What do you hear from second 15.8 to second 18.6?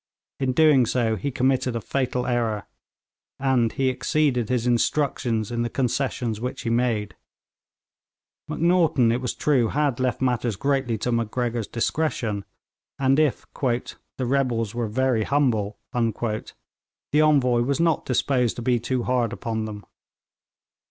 the Envoy was not disposed